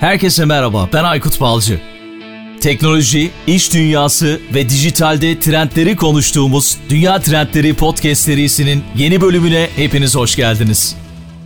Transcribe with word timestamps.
Herkese 0.00 0.44
merhaba, 0.44 0.88
ben 0.92 1.04
Aykut 1.04 1.40
Balcı. 1.40 1.80
Teknoloji, 2.60 3.30
iş 3.46 3.74
dünyası 3.74 4.40
ve 4.54 4.68
dijitalde 4.68 5.40
trendleri 5.40 5.96
konuştuğumuz 5.96 6.78
Dünya 6.88 7.20
Trendleri 7.20 7.74
Podcast 7.74 8.20
serisinin 8.20 8.84
yeni 8.96 9.20
bölümüne 9.20 9.68
hepiniz 9.76 10.16
hoş 10.16 10.36
geldiniz. 10.36 10.96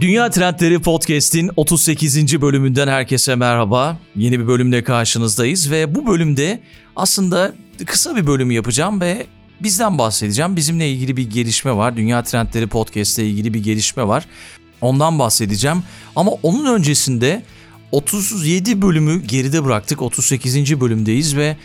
Dünya 0.01 0.31
Trendleri 0.31 0.79
Podcast'in 0.79 1.51
38. 1.57 2.43
bölümünden 2.43 2.89
herkese 2.89 3.35
merhaba. 3.35 3.99
Yeni 4.17 4.41
bir 4.41 4.47
bölümde 4.47 4.85
karşınızdayız 4.85 5.71
ve 5.71 5.95
bu 5.95 6.07
bölümde 6.07 6.61
aslında 6.97 7.53
kısa 7.87 8.17
bir 8.17 8.27
bölüm 8.27 8.51
yapacağım 8.51 9.01
ve 9.01 9.27
bizden 9.61 9.99
bahsedeceğim. 9.99 10.57
Bizimle 10.57 10.91
ilgili 10.91 11.17
bir 11.17 11.31
gelişme 11.31 11.77
var. 11.77 11.97
Dünya 11.97 12.23
Trendleri 12.23 12.67
Podcast 12.67 13.19
ile 13.19 13.29
ilgili 13.29 13.55
bir 13.55 13.63
gelişme 13.63 14.09
var. 14.09 14.25
Ondan 14.81 15.19
bahsedeceğim. 15.19 15.83
Ama 16.17 16.31
onun 16.43 16.75
öncesinde 16.75 17.43
37 17.93 18.83
bölümü 18.83 19.23
geride 19.23 19.65
bıraktık. 19.65 20.03
38. 20.03 20.81
bölümdeyiz 20.81 21.37
ve 21.37 21.57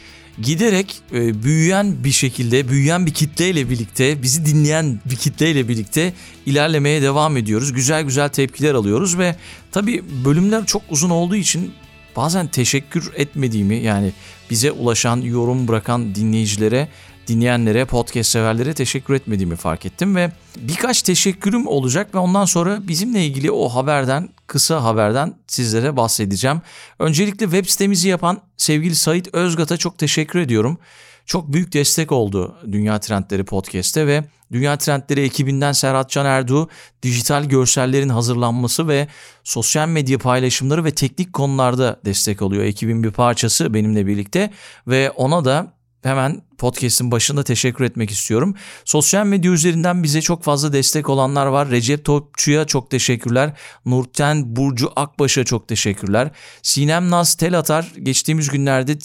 giderek 0.41 0.95
e, 1.13 1.43
büyüyen 1.43 2.03
bir 2.03 2.11
şekilde, 2.11 2.69
büyüyen 2.69 3.05
bir 3.05 3.13
kitleyle 3.13 3.69
birlikte, 3.69 4.23
bizi 4.23 4.45
dinleyen 4.45 4.99
bir 5.05 5.15
kitleyle 5.15 5.67
birlikte 5.67 6.13
ilerlemeye 6.45 7.01
devam 7.01 7.37
ediyoruz. 7.37 7.73
Güzel 7.73 8.03
güzel 8.03 8.29
tepkiler 8.29 8.73
alıyoruz 8.73 9.17
ve 9.17 9.35
tabii 9.71 10.03
bölümler 10.25 10.65
çok 10.65 10.81
uzun 10.89 11.09
olduğu 11.09 11.35
için 11.35 11.73
bazen 12.15 12.47
teşekkür 12.47 13.11
etmediğimi 13.15 13.75
yani 13.75 14.11
bize 14.49 14.71
ulaşan, 14.71 15.21
yorum 15.21 15.67
bırakan 15.67 16.15
dinleyicilere 16.15 16.87
dinleyenlere, 17.27 17.85
podcast 17.85 18.29
severlere 18.29 18.73
teşekkür 18.73 19.13
etmediğimi 19.13 19.55
fark 19.55 19.85
ettim 19.85 20.15
ve 20.15 20.31
birkaç 20.57 21.01
teşekkürüm 21.01 21.67
olacak 21.67 22.15
ve 22.15 22.17
ondan 22.19 22.45
sonra 22.45 22.87
bizimle 22.87 23.25
ilgili 23.25 23.51
o 23.51 23.69
haberden, 23.69 24.29
kısa 24.47 24.83
haberden 24.83 25.33
sizlere 25.47 25.97
bahsedeceğim. 25.97 26.61
Öncelikle 26.99 27.45
web 27.45 27.65
sitemizi 27.65 28.09
yapan 28.09 28.41
sevgili 28.57 28.95
Sait 28.95 29.33
Özgat'a 29.33 29.77
çok 29.77 29.97
teşekkür 29.97 30.39
ediyorum. 30.39 30.77
Çok 31.25 31.53
büyük 31.53 31.73
destek 31.73 32.11
oldu 32.11 32.55
Dünya 32.71 32.99
Trendleri 32.99 33.43
Podcast'te 33.43 34.07
ve 34.07 34.23
Dünya 34.51 34.77
Trendleri 34.77 35.21
ekibinden 35.21 35.71
Serhat 35.71 36.09
Can 36.09 36.25
Erdoğ 36.25 36.67
dijital 37.03 37.43
görsellerin 37.43 38.09
hazırlanması 38.09 38.87
ve 38.87 39.07
sosyal 39.43 39.87
medya 39.87 40.17
paylaşımları 40.17 40.85
ve 40.85 40.91
teknik 40.91 41.33
konularda 41.33 41.99
destek 42.05 42.41
oluyor. 42.41 42.63
Ekibin 42.63 43.03
bir 43.03 43.11
parçası 43.11 43.73
benimle 43.73 44.07
birlikte 44.07 44.51
ve 44.87 45.11
ona 45.11 45.45
da 45.45 45.76
hemen 46.03 46.41
podcast'in 46.57 47.11
başında 47.11 47.43
teşekkür 47.43 47.85
etmek 47.85 48.11
istiyorum. 48.11 48.55
Sosyal 48.85 49.25
medya 49.25 49.51
üzerinden 49.51 50.03
bize 50.03 50.21
çok 50.21 50.43
fazla 50.43 50.73
destek 50.73 51.09
olanlar 51.09 51.45
var. 51.45 51.69
Recep 51.69 52.05
Topçu'ya 52.05 52.65
çok 52.65 52.91
teşekkürler. 52.91 53.53
Nurten 53.85 54.55
Burcu 54.55 54.91
Akbaş'a 54.95 55.43
çok 55.43 55.67
teşekkürler. 55.67 56.31
Sinem 56.61 57.09
Naz 57.09 57.35
Telatar 57.35 57.93
geçtiğimiz 58.03 58.49
günlerde 58.49 58.97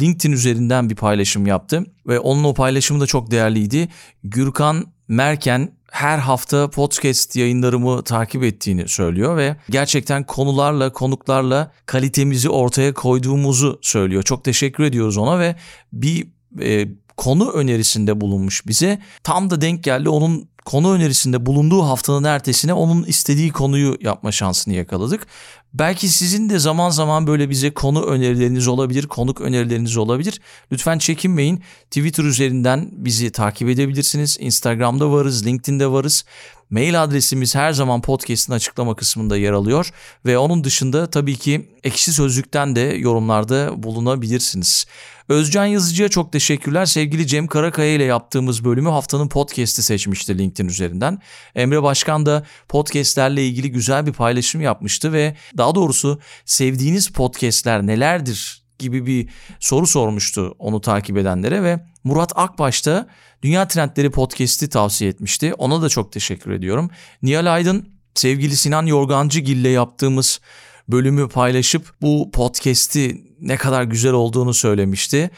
LinkedIn 0.00 0.32
üzerinden 0.32 0.90
bir 0.90 0.96
paylaşım 0.96 1.46
yaptı. 1.46 1.84
Ve 2.06 2.18
onun 2.18 2.44
o 2.44 2.54
paylaşımı 2.54 3.00
da 3.00 3.06
çok 3.06 3.30
değerliydi. 3.30 3.88
Gürkan 4.24 4.94
Merken 5.08 5.72
her 5.94 6.18
hafta 6.18 6.70
podcast 6.70 7.36
yayınlarımı 7.36 8.04
takip 8.04 8.44
ettiğini 8.44 8.88
söylüyor 8.88 9.36
ve 9.36 9.56
gerçekten 9.70 10.24
konularla, 10.24 10.92
konuklarla 10.92 11.72
kalitemizi 11.86 12.48
ortaya 12.48 12.94
koyduğumuzu 12.94 13.78
söylüyor. 13.82 14.22
Çok 14.22 14.44
teşekkür 14.44 14.84
ediyoruz 14.84 15.16
ona 15.16 15.38
ve 15.38 15.56
bir 15.92 16.28
e, 16.60 16.88
konu 17.16 17.50
önerisinde 17.50 18.20
bulunmuş 18.20 18.66
bize. 18.66 18.98
Tam 19.22 19.50
da 19.50 19.60
denk 19.60 19.84
geldi 19.84 20.08
onun 20.08 20.48
konu 20.64 20.92
önerisinde 20.92 21.46
bulunduğu 21.46 21.82
haftanın 21.82 22.24
ertesine 22.24 22.72
onun 22.72 23.04
istediği 23.04 23.50
konuyu 23.50 23.96
yapma 24.00 24.32
şansını 24.32 24.74
yakaladık. 24.74 25.26
Belki 25.74 26.08
sizin 26.08 26.48
de 26.48 26.58
zaman 26.58 26.90
zaman 26.90 27.26
böyle 27.26 27.50
bize 27.50 27.74
konu 27.74 28.04
önerileriniz 28.04 28.68
olabilir, 28.68 29.06
konuk 29.06 29.40
önerileriniz 29.40 29.96
olabilir. 29.96 30.40
Lütfen 30.72 30.98
çekinmeyin. 30.98 31.62
Twitter 31.90 32.24
üzerinden 32.24 32.88
bizi 32.92 33.32
takip 33.32 33.68
edebilirsiniz. 33.68 34.36
Instagram'da 34.40 35.12
varız, 35.12 35.46
LinkedIn'de 35.46 35.90
varız. 35.90 36.24
Mail 36.70 37.02
adresimiz 37.02 37.54
her 37.54 37.72
zaman 37.72 38.00
podcast'in 38.00 38.52
açıklama 38.52 38.96
kısmında 38.96 39.36
yer 39.36 39.52
alıyor 39.52 39.90
ve 40.26 40.38
onun 40.38 40.64
dışında 40.64 41.10
tabii 41.10 41.36
ki 41.36 41.70
ekşi 41.84 42.12
sözlükten 42.12 42.76
de 42.76 42.80
yorumlarda 42.80 43.82
bulunabilirsiniz. 43.82 44.86
Özcan 45.28 45.66
Yazıcı'ya 45.66 46.08
çok 46.08 46.32
teşekkürler. 46.32 46.86
Sevgili 46.86 47.26
Cem 47.26 47.46
Karakaya 47.46 47.94
ile 47.94 48.04
yaptığımız 48.04 48.64
bölümü 48.64 48.88
haftanın 48.88 49.28
podcast'i 49.28 49.82
seçmişti 49.82 50.38
LinkedIn 50.38 50.68
üzerinden. 50.68 51.18
Emre 51.54 51.82
Başkan 51.82 52.26
da 52.26 52.44
podcastlerle 52.68 53.46
ilgili 53.46 53.70
güzel 53.70 54.06
bir 54.06 54.12
paylaşım 54.12 54.60
yapmıştı 54.60 55.12
ve 55.12 55.36
doğrusu 55.74 56.20
sevdiğiniz 56.44 57.08
podcastler 57.08 57.86
nelerdir 57.86 58.64
gibi 58.78 59.06
bir 59.06 59.28
soru 59.60 59.86
sormuştu 59.86 60.54
onu 60.58 60.80
takip 60.80 61.16
edenlere 61.16 61.62
ve 61.62 61.80
Murat 62.04 62.32
Akbaş 62.34 62.86
da 62.86 63.08
Dünya 63.42 63.68
Trendleri 63.68 64.10
Podcast'i 64.10 64.68
tavsiye 64.68 65.10
etmişti. 65.10 65.54
Ona 65.54 65.82
da 65.82 65.88
çok 65.88 66.12
teşekkür 66.12 66.50
ediyorum. 66.50 66.90
Nihal 67.22 67.54
Aydın 67.54 67.88
sevgili 68.14 68.56
Sinan 68.56 68.86
Yorgancıgil 68.86 69.56
ile 69.56 69.68
yaptığımız 69.68 70.40
bölümü 70.88 71.28
paylaşıp 71.28 71.92
bu 72.02 72.30
podcast'i 72.30 73.24
ne 73.40 73.56
kadar 73.56 73.82
güzel 73.82 74.12
olduğunu 74.12 74.54
söylemişti 74.54 75.30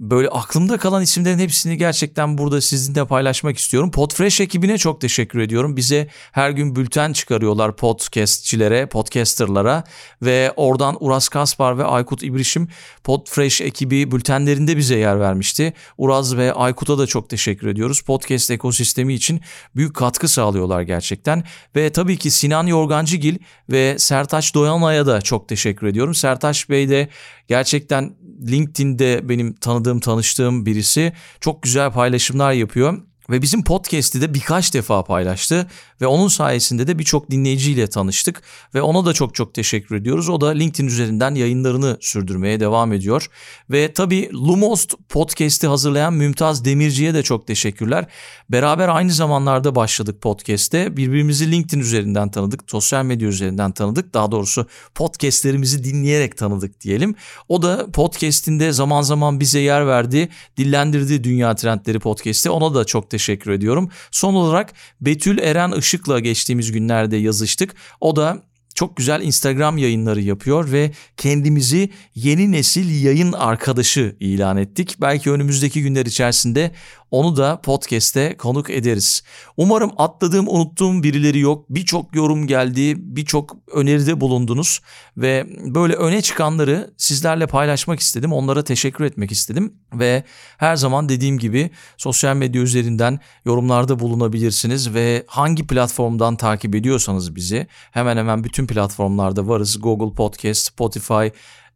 böyle 0.00 0.28
aklımda 0.28 0.78
kalan 0.78 1.02
isimlerin 1.02 1.38
hepsini 1.38 1.78
gerçekten 1.78 2.38
burada 2.38 2.60
sizinle 2.60 3.04
paylaşmak 3.04 3.58
istiyorum. 3.58 3.90
Podfresh 3.90 4.40
ekibine 4.40 4.78
çok 4.78 5.00
teşekkür 5.00 5.38
ediyorum. 5.38 5.76
Bize 5.76 6.08
her 6.32 6.50
gün 6.50 6.76
bülten 6.76 7.12
çıkarıyorlar 7.12 7.76
podcastçilere, 7.76 8.86
podcasterlara 8.86 9.84
ve 10.22 10.52
oradan 10.56 10.96
Uras 11.00 11.28
Kaspar 11.28 11.78
ve 11.78 11.84
Aykut 11.84 12.22
İbrişim 12.22 12.68
Podfresh 13.04 13.60
ekibi 13.60 14.10
bültenlerinde 14.10 14.76
bize 14.76 14.96
yer 14.96 15.20
vermişti. 15.20 15.72
Uraz 15.98 16.36
ve 16.36 16.52
Aykut'a 16.52 16.98
da 16.98 17.06
çok 17.06 17.28
teşekkür 17.30 17.66
ediyoruz. 17.66 18.00
Podcast 18.00 18.50
ekosistemi 18.50 19.14
için 19.14 19.40
büyük 19.76 19.94
katkı 19.94 20.28
sağlıyorlar 20.28 20.82
gerçekten. 20.82 21.44
Ve 21.76 21.92
tabii 21.92 22.16
ki 22.16 22.30
Sinan 22.30 22.66
Yorgancıgil 22.66 23.36
ve 23.70 23.98
Sertaç 23.98 24.54
Doyanay'a 24.54 25.06
da 25.06 25.20
çok 25.20 25.48
teşekkür 25.48 25.86
ediyorum. 25.86 26.14
Sertaç 26.14 26.70
Bey 26.70 26.88
de 26.88 27.08
gerçekten 27.48 28.16
LinkedIn'de 28.46 29.28
benim 29.28 29.54
tanıdığım, 29.54 29.83
tanıştığım 30.00 30.66
birisi 30.66 31.12
çok 31.40 31.62
güzel 31.62 31.92
paylaşımlar 31.92 32.52
yapıyor. 32.52 33.02
Ve 33.30 33.42
bizim 33.42 33.64
podcast'i 33.64 34.20
de 34.20 34.34
birkaç 34.34 34.74
defa 34.74 35.04
paylaştı 35.04 35.66
ve 36.00 36.06
onun 36.06 36.28
sayesinde 36.28 36.86
de 36.86 36.98
birçok 36.98 37.30
dinleyiciyle 37.30 37.86
tanıştık 37.86 38.42
ve 38.74 38.82
ona 38.82 39.06
da 39.06 39.12
çok 39.12 39.34
çok 39.34 39.54
teşekkür 39.54 39.96
ediyoruz. 39.96 40.28
O 40.28 40.40
da 40.40 40.48
LinkedIn 40.48 40.88
üzerinden 40.88 41.34
yayınlarını 41.34 41.98
sürdürmeye 42.00 42.60
devam 42.60 42.92
ediyor. 42.92 43.26
Ve 43.70 43.92
tabii 43.92 44.30
Lumost 44.32 44.94
podcast'i 45.08 45.66
hazırlayan 45.66 46.14
Mümtaz 46.14 46.64
Demirci'ye 46.64 47.14
de 47.14 47.22
çok 47.22 47.46
teşekkürler. 47.46 48.06
Beraber 48.50 48.88
aynı 48.88 49.12
zamanlarda 49.12 49.74
başladık 49.74 50.22
podcast'te. 50.22 50.96
Birbirimizi 50.96 51.50
LinkedIn 51.50 51.80
üzerinden 51.80 52.30
tanıdık, 52.30 52.60
sosyal 52.66 53.04
medya 53.04 53.28
üzerinden 53.28 53.72
tanıdık. 53.72 54.14
Daha 54.14 54.30
doğrusu 54.30 54.66
podcast'lerimizi 54.94 55.84
dinleyerek 55.84 56.36
tanıdık 56.36 56.80
diyelim. 56.80 57.14
O 57.48 57.62
da 57.62 57.86
podcast'inde 57.92 58.72
zaman 58.72 59.02
zaman 59.02 59.40
bize 59.40 59.60
yer 59.60 59.86
verdi, 59.86 60.28
dillendirdi 60.56 61.24
Dünya 61.24 61.54
Trendleri 61.54 61.98
podcast'i. 61.98 62.50
Ona 62.50 62.74
da 62.74 62.84
çok 62.84 63.13
teşekkür 63.14 63.50
ediyorum. 63.50 63.90
Son 64.10 64.34
olarak 64.34 64.72
Betül 65.00 65.38
Eren 65.38 65.72
Işık'la 65.72 66.20
geçtiğimiz 66.20 66.72
günlerde 66.72 67.16
yazıştık. 67.16 67.74
O 68.00 68.16
da 68.16 68.42
çok 68.74 68.96
güzel 68.96 69.22
Instagram 69.22 69.78
yayınları 69.78 70.20
yapıyor 70.20 70.72
ve 70.72 70.90
kendimizi 71.16 71.90
yeni 72.14 72.52
nesil 72.52 73.04
yayın 73.04 73.32
arkadaşı 73.32 74.16
ilan 74.20 74.56
ettik. 74.56 74.96
Belki 75.00 75.30
önümüzdeki 75.30 75.82
günler 75.82 76.06
içerisinde 76.06 76.70
onu 77.14 77.36
da 77.36 77.60
podcast'te 77.60 78.36
konuk 78.36 78.70
ederiz. 78.70 79.22
Umarım 79.56 79.90
atladığım, 79.96 80.48
unuttuğum 80.48 81.02
birileri 81.02 81.38
yok. 81.38 81.66
Birçok 81.70 82.16
yorum 82.16 82.46
geldi, 82.46 82.94
birçok 82.96 83.56
öneride 83.72 84.20
bulundunuz 84.20 84.80
ve 85.16 85.46
böyle 85.74 85.94
öne 85.94 86.22
çıkanları 86.22 86.94
sizlerle 86.96 87.46
paylaşmak 87.46 88.00
istedim. 88.00 88.32
Onlara 88.32 88.64
teşekkür 88.64 89.04
etmek 89.04 89.32
istedim 89.32 89.74
ve 89.92 90.24
her 90.58 90.76
zaman 90.76 91.08
dediğim 91.08 91.38
gibi 91.38 91.70
sosyal 91.96 92.36
medya 92.36 92.62
üzerinden 92.62 93.20
yorumlarda 93.44 93.98
bulunabilirsiniz 93.98 94.94
ve 94.94 95.24
hangi 95.26 95.66
platformdan 95.66 96.36
takip 96.36 96.74
ediyorsanız 96.74 97.36
bizi 97.36 97.66
hemen 97.90 98.16
hemen 98.16 98.44
bütün 98.44 98.66
platformlarda 98.66 99.48
varız. 99.48 99.80
Google 99.80 100.14
Podcast, 100.16 100.66
Spotify, 100.66 101.26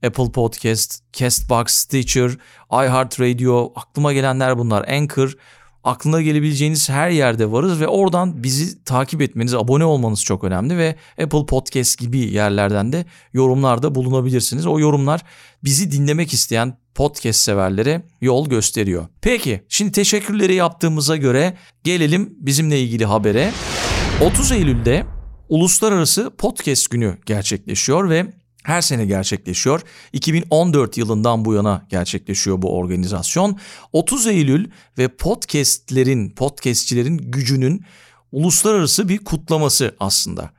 Apple 0.07 0.33
Podcast, 0.33 1.13
Castbox, 1.13 1.67
Stitcher, 1.69 2.31
iHeartRadio 2.73 3.73
aklıma 3.77 4.13
gelenler 4.13 4.59
bunlar. 4.59 4.89
Anchor 4.89 5.37
aklına 5.85 6.23
gelebileceğiniz 6.23 6.91
her 6.91 7.11
yerde 7.11 7.53
varız 7.53 7.81
ve 7.81 7.89
oradan 7.89 8.43
bizi 8.43 8.85
takip 8.85 9.23
etmeniz, 9.23 9.55
abone 9.55 9.85
olmanız 9.85 10.25
çok 10.25 10.45
önemli 10.45 10.79
ve 10.79 10.97
Apple 11.23 11.47
Podcast 11.47 11.99
gibi 11.99 12.19
yerlerden 12.19 12.93
de 12.93 13.05
yorumlarda 13.33 13.95
bulunabilirsiniz. 13.95 14.67
O 14.67 14.81
yorumlar 14.81 15.23
bizi 15.65 15.93
dinlemek 15.93 16.33
isteyen 16.33 16.79
podcast 16.95 17.41
severlere 17.41 18.03
yol 18.21 18.49
gösteriyor. 18.49 19.07
Peki 19.21 19.63
şimdi 19.69 19.93
teşekkürleri 19.93 20.55
yaptığımıza 20.55 21.17
göre 21.17 21.57
gelelim 21.85 22.35
bizimle 22.41 22.81
ilgili 22.81 23.05
habere. 23.05 23.53
30 24.23 24.53
Eylül'de 24.53 25.07
Uluslararası 25.49 26.31
Podcast 26.39 26.91
Günü 26.91 27.19
gerçekleşiyor 27.27 28.11
ve 28.11 28.27
her 28.65 28.81
sene 28.81 29.07
gerçekleşiyor. 29.07 29.81
2014 30.13 30.97
yılından 30.99 31.45
bu 31.45 31.55
yana 31.55 31.87
gerçekleşiyor 31.91 32.63
bu 32.63 32.77
organizasyon. 32.77 33.59
30 33.93 34.27
Eylül 34.27 34.71
ve 34.99 35.09
podcastlerin, 35.09 36.31
podcastçilerin 36.31 37.19
gücünün 37.19 37.85
uluslararası 38.33 39.09
bir 39.09 39.19
kutlaması 39.19 39.97
aslında. 40.01 40.51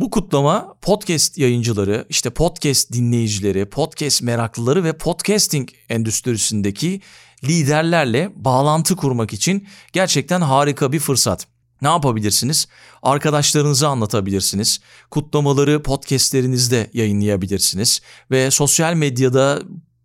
Bu 0.00 0.10
kutlama 0.10 0.74
podcast 0.82 1.38
yayıncıları, 1.38 2.06
işte 2.08 2.30
podcast 2.30 2.92
dinleyicileri, 2.92 3.66
podcast 3.66 4.22
meraklıları 4.22 4.84
ve 4.84 4.92
podcasting 4.92 5.68
endüstrisindeki 5.88 7.00
liderlerle 7.44 8.32
bağlantı 8.36 8.96
kurmak 8.96 9.32
için 9.32 9.68
gerçekten 9.92 10.40
harika 10.40 10.92
bir 10.92 11.00
fırsat. 11.00 11.57
Ne 11.82 11.88
yapabilirsiniz? 11.88 12.68
Arkadaşlarınıza 13.02 13.88
anlatabilirsiniz. 13.88 14.80
Kutlamaları 15.10 15.82
podcastlerinizde 15.82 16.90
yayınlayabilirsiniz. 16.92 18.00
Ve 18.30 18.50
sosyal 18.50 18.94
medyada 18.94 19.62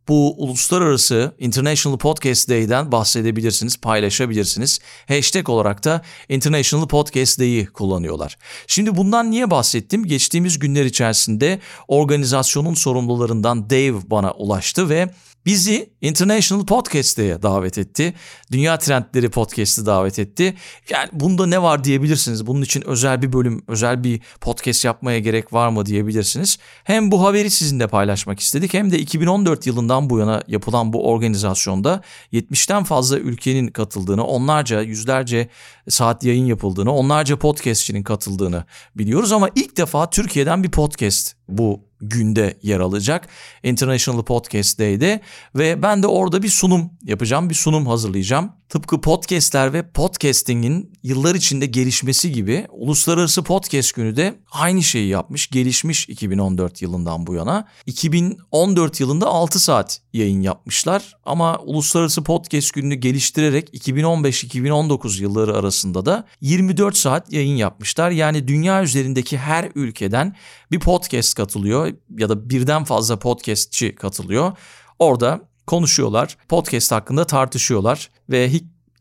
bu 0.07 0.43
uluslararası 0.43 1.35
International 1.39 1.97
Podcast 1.97 2.49
Day'den 2.49 2.91
bahsedebilirsiniz, 2.91 3.77
paylaşabilirsiniz. 3.77 4.79
Hashtag 5.07 5.49
olarak 5.49 5.83
da 5.83 6.01
International 6.29 6.87
Podcast 6.87 7.39
Day'i 7.39 7.65
kullanıyorlar. 7.65 8.37
Şimdi 8.67 8.95
bundan 8.95 9.31
niye 9.31 9.51
bahsettim? 9.51 10.05
Geçtiğimiz 10.05 10.59
günler 10.59 10.85
içerisinde 10.85 11.59
organizasyonun 11.87 12.73
sorumlularından 12.73 13.69
Dave 13.69 14.09
bana 14.09 14.31
ulaştı 14.31 14.89
ve 14.89 15.09
bizi 15.45 15.93
International 16.01 16.65
Podcast'e 16.65 17.41
davet 17.41 17.77
etti. 17.77 18.13
Dünya 18.51 18.77
Trendleri 18.77 19.29
Podcast'ı 19.29 19.85
davet 19.85 20.19
etti. 20.19 20.53
Yani 20.89 21.09
bunda 21.13 21.45
ne 21.45 21.61
var 21.61 21.83
diyebilirsiniz. 21.83 22.47
Bunun 22.47 22.61
için 22.61 22.87
özel 22.87 23.21
bir 23.21 23.33
bölüm, 23.33 23.63
özel 23.67 24.03
bir 24.03 24.21
podcast 24.41 24.85
yapmaya 24.85 25.19
gerek 25.19 25.53
var 25.53 25.69
mı 25.69 25.85
diyebilirsiniz. 25.85 26.57
Hem 26.83 27.11
bu 27.11 27.23
haberi 27.23 27.49
sizinle 27.49 27.87
paylaşmak 27.87 28.39
istedik 28.39 28.73
hem 28.73 28.91
de 28.91 28.99
2014 28.99 29.67
yılından 29.67 30.09
bu 30.09 30.19
yana 30.19 30.43
yapılan 30.47 30.93
bu 30.93 31.09
organizasyonda 31.09 32.01
70'ten 32.33 32.83
fazla 32.83 33.17
ülkenin 33.17 33.67
katıldığını, 33.67 34.25
onlarca, 34.25 34.81
yüzlerce 34.81 35.47
saat 35.89 36.23
yayın 36.23 36.45
yapıldığını, 36.45 36.93
onlarca 36.93 37.39
podcastçinin 37.39 38.03
katıldığını 38.03 38.65
biliyoruz 38.95 39.31
ama 39.31 39.49
ilk 39.55 39.77
defa 39.77 40.09
Türkiye'den 40.09 40.63
bir 40.63 40.71
podcast 40.71 41.35
bu 41.49 41.92
günde 42.09 42.57
yer 42.61 42.79
alacak 42.79 43.27
International 43.63 44.23
Podcast 44.23 44.79
Day'de 44.79 45.19
ve 45.55 45.81
ben 45.81 46.03
de 46.03 46.07
orada 46.07 46.43
bir 46.43 46.49
sunum 46.49 46.91
yapacağım, 47.03 47.49
bir 47.49 47.55
sunum 47.55 47.87
hazırlayacağım. 47.87 48.51
Tıpkı 48.73 49.01
podcastler 49.01 49.73
ve 49.73 49.91
podcasting'in 49.91 50.93
yıllar 51.03 51.35
içinde 51.35 51.65
gelişmesi 51.65 52.31
gibi 52.31 52.67
Uluslararası 52.69 53.43
Podcast 53.43 53.95
Günü 53.95 54.15
de 54.15 54.35
aynı 54.51 54.83
şeyi 54.83 55.07
yapmış, 55.07 55.47
gelişmiş 55.49 56.09
2014 56.09 56.81
yılından 56.81 57.27
bu 57.27 57.33
yana. 57.33 57.67
2014 57.85 58.99
yılında 58.99 59.27
6 59.27 59.59
saat 59.59 60.01
yayın 60.13 60.41
yapmışlar 60.41 61.17
ama 61.25 61.57
Uluslararası 61.57 62.23
Podcast 62.23 62.73
Günü'nü 62.73 62.95
geliştirerek 62.95 63.87
2015-2019 63.87 65.21
yılları 65.21 65.57
arasında 65.57 66.05
da 66.05 66.27
24 66.41 66.97
saat 66.97 67.33
yayın 67.33 67.55
yapmışlar. 67.55 68.11
Yani 68.11 68.47
dünya 68.47 68.83
üzerindeki 68.83 69.37
her 69.37 69.71
ülkeden 69.75 70.35
bir 70.71 70.79
podcast 70.79 71.35
katılıyor 71.35 71.93
ya 72.17 72.29
da 72.29 72.49
birden 72.49 72.83
fazla 72.83 73.19
podcastçi 73.19 73.95
katılıyor. 73.95 74.57
Orada 74.99 75.52
konuşuyorlar, 75.67 76.37
podcast 76.49 76.91
hakkında 76.91 77.25
tartışıyorlar 77.25 78.09
ve 78.29 78.49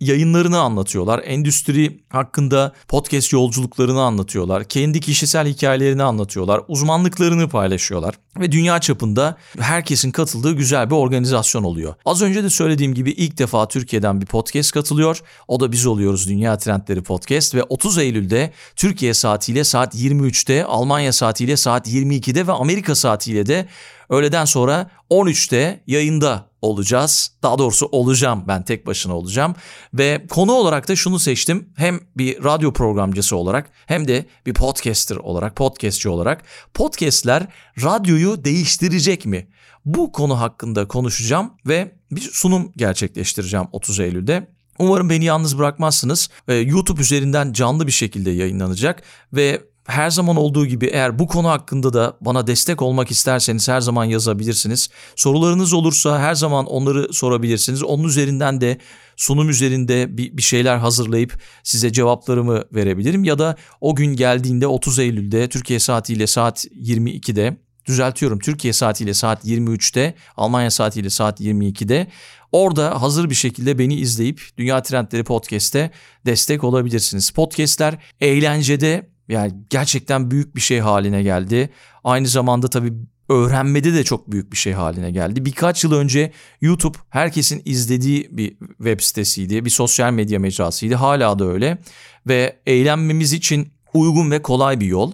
yayınlarını 0.02 0.60
anlatıyorlar. 0.60 1.22
Endüstri 1.24 2.00
hakkında 2.08 2.72
podcast 2.88 3.32
yolculuklarını 3.32 4.02
anlatıyorlar. 4.02 4.64
Kendi 4.64 5.00
kişisel 5.00 5.48
hikayelerini 5.48 6.02
anlatıyorlar. 6.02 6.60
Uzmanlıklarını 6.68 7.48
paylaşıyorlar. 7.48 8.14
Ve 8.40 8.52
dünya 8.52 8.80
çapında 8.80 9.36
herkesin 9.58 10.10
katıldığı 10.10 10.52
güzel 10.52 10.90
bir 10.90 10.94
organizasyon 10.94 11.64
oluyor. 11.64 11.94
Az 12.04 12.22
önce 12.22 12.44
de 12.44 12.50
söylediğim 12.50 12.94
gibi 12.94 13.10
ilk 13.10 13.38
defa 13.38 13.68
Türkiye'den 13.68 14.20
bir 14.20 14.26
podcast 14.26 14.72
katılıyor. 14.72 15.22
O 15.48 15.60
da 15.60 15.72
biz 15.72 15.86
oluyoruz 15.86 16.28
Dünya 16.28 16.58
Trendleri 16.58 17.02
Podcast 17.02 17.54
ve 17.54 17.62
30 17.62 17.98
Eylül'de 17.98 18.52
Türkiye 18.76 19.14
saatiyle 19.14 19.64
saat 19.64 19.94
23'te, 19.94 20.64
Almanya 20.64 21.12
saatiyle 21.12 21.56
saat 21.56 21.88
22'de 21.88 22.46
ve 22.46 22.52
Amerika 22.52 22.94
saatiyle 22.94 23.46
de 23.46 23.68
öğleden 24.12 24.44
sonra 24.44 24.90
13'te 25.10 25.82
yayında 25.86 26.52
olacağız. 26.62 27.32
Daha 27.42 27.58
doğrusu 27.58 27.86
olacağım 27.86 28.44
ben 28.48 28.62
tek 28.62 28.86
başına 28.86 29.16
olacağım. 29.16 29.54
Ve 29.94 30.26
konu 30.30 30.52
olarak 30.52 30.88
da 30.88 30.96
şunu 30.96 31.18
seçtim. 31.18 31.68
Hem 31.76 32.00
bir 32.16 32.44
radyo 32.44 32.72
programcısı 32.72 33.36
olarak 33.36 33.70
hem 33.86 34.08
de 34.08 34.26
bir 34.46 34.54
podcaster 34.54 35.16
olarak, 35.16 35.56
podcastçi 35.56 36.08
olarak. 36.08 36.42
Podcastler 36.74 37.46
radyoyu 37.82 38.44
değiştirecek 38.44 39.26
mi? 39.26 39.48
Bu 39.84 40.12
konu 40.12 40.40
hakkında 40.40 40.88
konuşacağım 40.88 41.50
ve 41.66 41.92
bir 42.10 42.20
sunum 42.20 42.72
gerçekleştireceğim 42.76 43.66
30 43.72 44.00
Eylül'de. 44.00 44.48
Umarım 44.78 45.10
beni 45.10 45.24
yalnız 45.24 45.58
bırakmazsınız. 45.58 46.30
YouTube 46.48 47.00
üzerinden 47.00 47.52
canlı 47.52 47.86
bir 47.86 47.92
şekilde 47.92 48.30
yayınlanacak 48.30 49.02
ve 49.32 49.71
her 49.86 50.10
zaman 50.10 50.36
olduğu 50.36 50.66
gibi 50.66 50.86
eğer 50.86 51.18
bu 51.18 51.26
konu 51.26 51.48
hakkında 51.48 51.92
da 51.92 52.16
bana 52.20 52.46
destek 52.46 52.82
olmak 52.82 53.10
isterseniz 53.10 53.68
her 53.68 53.80
zaman 53.80 54.04
yazabilirsiniz. 54.04 54.90
Sorularınız 55.16 55.72
olursa 55.72 56.18
her 56.18 56.34
zaman 56.34 56.66
onları 56.66 57.12
sorabilirsiniz. 57.12 57.82
Onun 57.82 58.04
üzerinden 58.04 58.60
de 58.60 58.78
sunum 59.16 59.48
üzerinde 59.48 60.16
bir, 60.16 60.36
bir 60.36 60.42
şeyler 60.42 60.76
hazırlayıp 60.76 61.42
size 61.62 61.92
cevaplarımı 61.92 62.64
verebilirim. 62.72 63.24
Ya 63.24 63.38
da 63.38 63.56
o 63.80 63.94
gün 63.94 64.16
geldiğinde 64.16 64.66
30 64.66 64.98
Eylül'de 64.98 65.48
Türkiye 65.48 65.78
saatiyle 65.78 66.26
saat 66.26 66.64
22'de 66.64 67.56
düzeltiyorum 67.86 68.38
Türkiye 68.38 68.72
saatiyle 68.72 69.14
saat 69.14 69.44
23'te 69.44 70.14
Almanya 70.36 70.70
saatiyle 70.70 71.10
saat 71.10 71.40
22'de 71.40 72.06
orada 72.52 73.02
hazır 73.02 73.30
bir 73.30 73.34
şekilde 73.34 73.78
beni 73.78 73.94
izleyip 73.94 74.40
Dünya 74.58 74.82
Trendleri 74.82 75.24
Podcast'te 75.24 75.90
destek 76.26 76.64
olabilirsiniz. 76.64 77.30
Podcast'ler 77.30 77.98
eğlencede 78.20 79.11
yani 79.28 79.52
gerçekten 79.70 80.30
büyük 80.30 80.56
bir 80.56 80.60
şey 80.60 80.80
haline 80.80 81.22
geldi. 81.22 81.70
Aynı 82.04 82.28
zamanda 82.28 82.68
tabii 82.68 82.92
öğrenmede 83.28 83.94
de 83.94 84.04
çok 84.04 84.32
büyük 84.32 84.52
bir 84.52 84.56
şey 84.56 84.72
haline 84.72 85.10
geldi. 85.10 85.44
Birkaç 85.44 85.84
yıl 85.84 85.92
önce 85.92 86.32
YouTube 86.60 86.98
herkesin 87.10 87.62
izlediği 87.64 88.28
bir 88.30 88.56
web 88.78 89.00
sitesiydi, 89.00 89.64
bir 89.64 89.70
sosyal 89.70 90.12
medya 90.12 90.38
mecrasıydı. 90.38 90.94
Hala 90.94 91.38
da 91.38 91.44
öyle 91.44 91.78
ve 92.26 92.56
eğlenmemiz 92.66 93.32
için 93.32 93.72
uygun 93.94 94.30
ve 94.30 94.42
kolay 94.42 94.80
bir 94.80 94.86
yol. 94.86 95.12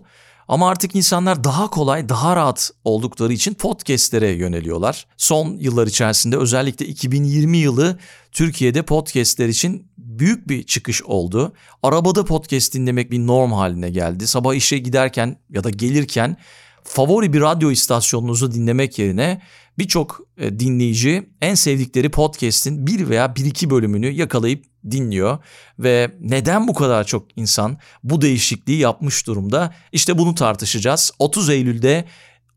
Ama 0.49 0.69
artık 0.69 0.95
insanlar 0.95 1.45
daha 1.45 1.71
kolay, 1.71 2.09
daha 2.09 2.37
rahat 2.37 2.71
oldukları 2.85 3.33
için 3.33 3.55
podcastlere 3.55 4.31
yöneliyorlar. 4.31 5.07
Son 5.17 5.57
yıllar 5.57 5.87
içerisinde 5.87 6.37
özellikle 6.37 6.87
2020 6.87 7.59
yılı 7.59 7.99
Türkiye'de 8.33 8.83
podcastler 8.83 9.49
için 9.49 9.91
büyük 9.99 10.49
bir 10.49 10.63
çıkış 10.63 11.03
oldu. 11.03 11.53
Arabada 11.83 12.25
podcast 12.25 12.75
dinlemek 12.75 13.11
bir 13.11 13.19
norm 13.19 13.53
haline 13.53 13.91
geldi. 13.91 14.27
Sabah 14.27 14.55
işe 14.55 14.79
giderken 14.79 15.37
ya 15.51 15.65
da 15.65 15.71
gelirken 15.71 16.37
favori 16.85 17.33
bir 17.33 17.41
radyo 17.41 17.71
istasyonunuzu 17.71 18.53
dinlemek 18.53 18.99
yerine 18.99 19.41
birçok 19.79 20.21
e, 20.37 20.59
dinleyici 20.59 21.31
en 21.41 21.55
sevdikleri 21.55 22.11
podcast'in 22.11 22.87
bir 22.87 23.09
veya 23.09 23.37
bir 23.37 23.45
iki 23.45 23.71
bölümünü 23.71 24.11
yakalayıp 24.11 24.65
dinliyor 24.91 25.39
ve 25.79 26.11
neden 26.21 26.69
bu 26.69 26.75
kadar 26.75 27.05
çok 27.05 27.39
insan 27.39 27.79
bu 28.05 28.21
değişikliği 28.21 28.79
yapmış 28.79 29.27
durumda? 29.27 29.75
İşte 29.93 30.19
bunu 30.19 30.35
tartışacağız. 30.35 31.13
30 31.19 31.51
Eylül'de 31.51 32.05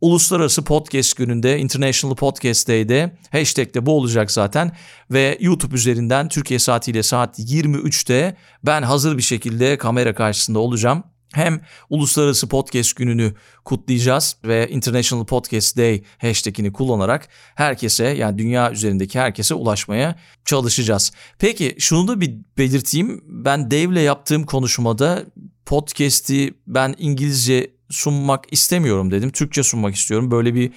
Uluslararası 0.01 0.63
Podcast 0.63 1.18
Günü'nde 1.18 1.60
International 1.60 2.16
Podcast 2.16 2.68
Day'de 2.68 3.18
hashtag'de 3.32 3.86
bu 3.86 3.92
olacak 3.92 4.32
zaten 4.32 4.72
ve 5.12 5.38
YouTube 5.42 5.75
üzerinden 5.75 6.28
Türkiye 6.28 6.60
saatiyle 6.60 7.04
saat 7.04 7.40
23'te 7.40 8.36
ben 8.63 8.82
hazır 8.82 9.18
bir 9.18 9.24
şekilde 9.24 9.78
kamera 9.78 10.16
karşısında 10.16 10.60
olacağım. 10.60 11.04
Hem 11.34 11.62
Uluslararası 11.90 12.48
Podcast 12.48 12.96
Günü'nü 12.96 13.34
kutlayacağız 13.66 14.38
ve 14.44 14.70
International 14.70 15.26
Podcast 15.26 15.78
Day 15.78 16.04
hashtagini 16.18 16.74
kullanarak 16.74 17.28
herkese 17.56 18.06
yani 18.06 18.38
dünya 18.38 18.72
üzerindeki 18.72 19.20
herkese 19.20 19.54
ulaşmaya 19.54 20.16
çalışacağız. 20.46 21.12
Peki 21.40 21.76
şunu 21.80 22.08
da 22.08 22.22
bir 22.22 22.36
belirteyim. 22.58 23.24
Ben 23.28 23.72
Dave'le 23.72 24.04
yaptığım 24.04 24.46
konuşmada 24.46 25.26
podcast'i 25.66 26.54
ben 26.68 26.96
İngilizce 26.98 27.72
sunmak 27.90 28.46
istemiyorum 28.52 29.12
dedim. 29.12 29.32
Türkçe 29.32 29.64
sunmak 29.64 29.96
istiyorum. 29.96 30.32
Böyle 30.32 30.56
bir 30.56 30.72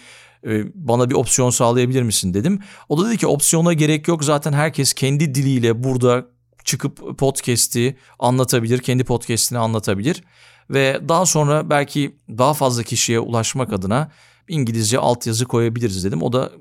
e, 0.47 0.65
bana 0.75 1.11
bir 1.11 1.15
opsiyon 1.15 1.51
sağlayabilir 1.51 2.03
misin 2.03 2.35
dedim. 2.35 2.59
O 2.89 2.99
da 2.99 3.09
dedi 3.09 3.17
ki 3.19 3.27
opsiyona 3.27 3.73
gerek 3.73 4.09
yok. 4.09 4.25
Zaten 4.25 4.53
herkes 4.53 4.93
kendi 4.93 5.35
diliyle 5.35 5.85
burada 5.85 6.27
çıkıp 6.65 7.19
podcast'i 7.19 7.97
anlatabilir, 8.19 8.79
kendi 8.79 9.05
podcast'ini 9.05 9.59
anlatabilir 9.59 10.25
ve 10.71 11.01
daha 11.09 11.27
sonra 11.27 11.71
belki 11.71 12.17
daha 12.29 12.55
fazla 12.55 12.83
kişiye 12.83 13.21
ulaşmak 13.21 13.73
adına 13.73 14.11
İngilizce 14.49 14.99
altyazı 14.99 15.45
koyabiliriz 15.45 16.05
dedim. 16.05 16.23
O 16.23 16.33
da 16.33 16.53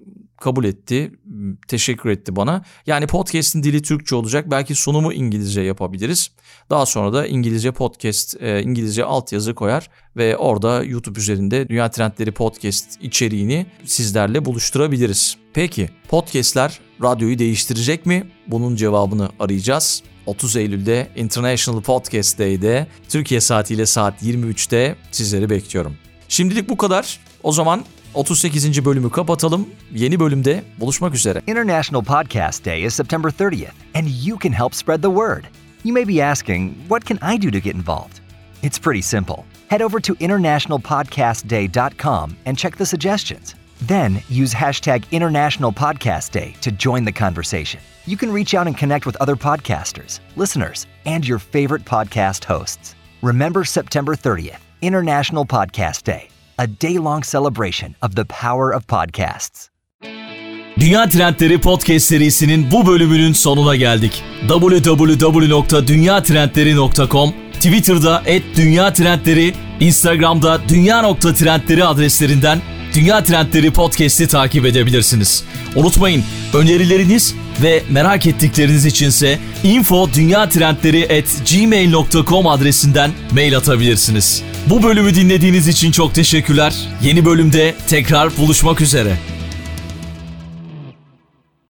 kabul 0.44 0.66
etti. 0.66 1.12
Teşekkür 1.68 2.10
etti 2.10 2.36
bana. 2.36 2.64
Yani 2.86 3.08
podcast'in 3.08 3.64
dili 3.64 3.82
Türkçe 3.82 4.16
olacak. 4.16 4.52
Belki 4.52 4.76
sunumu 4.76 5.14
İngilizce 5.14 5.62
yapabiliriz. 5.62 6.32
Daha 6.70 6.86
sonra 6.86 7.14
da 7.14 7.28
İngilizce 7.28 7.72
podcast, 7.72 8.42
e, 8.42 8.64
İngilizce 8.64 9.06
altyazı 9.06 9.56
koyar 9.56 9.90
ve 10.18 10.38
orada 10.38 10.84
YouTube 10.84 11.20
üzerinde 11.20 11.70
Dünya 11.70 11.92
Trendleri 11.92 12.32
Podcast 12.32 13.02
içeriğini 13.02 13.66
sizlerle 13.86 14.46
buluşturabiliriz. 14.46 15.38
Peki 15.54 15.90
podcast'ler 16.10 16.80
radyoyu 17.04 17.40
değiştirecek 17.40 18.06
mi? 18.06 18.32
Bunun 18.48 18.76
cevabını 18.76 19.30
arayacağız. 19.40 20.04
30 20.26 20.56
Eylül'de 20.56 21.10
International 21.16 21.82
Podcast 21.82 22.40
Day'de 22.40 22.88
Türkiye 23.10 23.42
saatiyle 23.42 23.86
saat 23.86 24.24
23'te 24.24 24.96
sizleri 25.12 25.50
bekliyorum. 25.50 25.96
Şimdilik 26.28 26.70
bu 26.70 26.78
kadar. 26.78 27.20
O 27.44 27.52
zaman 27.52 27.86
38. 28.13 28.86
bölümü 28.86 29.10
kapatalım. 29.10 29.67
Yeni 29.93 30.20
bölümde 30.20 30.63
buluşmak 30.79 31.15
üzere. 31.15 31.41
International 31.48 32.03
Podcast 32.03 32.65
Day 32.65 32.84
is 32.84 32.93
September 32.93 33.29
30th, 33.29 33.72
and 33.96 34.08
you 34.24 34.39
can 34.39 34.51
help 34.51 34.75
spread 34.75 35.01
the 35.01 35.10
word. 35.10 35.43
You 35.84 35.93
may 35.93 36.08
be 36.08 36.25
asking, 36.25 36.74
what 36.89 37.05
can 37.05 37.20
I 37.34 37.38
do 37.41 37.51
to 37.51 37.60
get 37.60 37.75
involved? 37.75 38.20
It's 38.63 38.82
pretty 38.82 39.01
simple. 39.01 39.36
Head 39.67 39.82
over 39.82 40.01
to 40.01 40.15
internationalpodcastday.com 40.15 42.38
and 42.46 42.58
check 42.58 42.77
the 42.77 42.86
suggestions. 42.86 43.55
Then 43.88 44.22
use 44.29 44.53
hashtag 44.53 45.03
International 45.12 45.72
Podcast 45.74 46.32
Day 46.32 46.55
to 46.62 46.72
join 46.72 47.03
the 47.05 47.12
conversation. 47.12 47.82
You 48.05 48.15
can 48.17 48.32
reach 48.32 48.53
out 48.53 48.67
and 48.67 48.77
connect 48.77 49.05
with 49.05 49.17
other 49.22 49.36
podcasters, 49.36 50.20
listeners, 50.38 50.88
and 51.05 51.27
your 51.27 51.39
favorite 51.39 51.84
podcast 51.84 52.46
hosts. 52.46 52.96
Remember 53.22 53.65
September 53.65 54.15
30th, 54.15 54.60
International 54.82 55.46
Podcast 55.46 56.03
Day, 56.03 56.29
a 56.63 56.67
day 56.82 56.96
long 56.96 57.24
celebration 57.24 57.96
of 58.01 58.15
the 58.15 58.25
power 58.25 58.75
of 58.75 58.88
podcasts. 58.88 59.70
Dünya 60.79 61.10
Trendleri 61.10 61.62
Podcast 61.62 62.05
serisinin 62.05 62.72
bu 62.72 62.88
bölümünün 62.88 63.34
sonuna 63.34 63.75
geldik. 63.75 64.24
www.dünyatrendleri.com 64.48 67.34
Twitter'da 67.53 68.24
@dünyatrendleri, 68.55 69.53
Instagram'da 69.79 70.60
dünya.trendleri 70.70 71.86
adreslerinden 71.86 72.62
Dünya 72.96 73.24
Trendleri 73.24 73.72
Podcast'i 73.72 74.27
takip 74.27 74.65
edebilirsiniz. 74.65 75.43
Unutmayın 75.75 76.24
önerileriniz 76.53 77.36
ve 77.63 77.84
merak 77.89 78.27
ettikleriniz 78.27 78.86
içinse 78.86 79.39
info.dünyatrendleri@gmail.com 79.63 82.48
adresinden 82.48 83.12
mail 83.32 83.58
atabilirsiniz. 83.58 84.43
Bu 84.70 84.84
bölümü 84.84 85.15
dinlediğiniz 85.15 85.67
için 85.67 85.91
çok 85.91 86.15
teşekkürler. 86.15 86.74
Yeni 87.01 87.25
bölümde 87.25 87.75
tekrar 87.89 88.38
buluşmak 88.38 88.82
üzere. 88.82 89.17